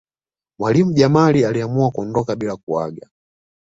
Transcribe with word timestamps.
mwalimu 0.59 0.93
jamali 0.93 1.45
aliamua 1.45 1.91
kuondoka 1.91 2.35
bila 2.35 2.55
kuaga 2.57 3.09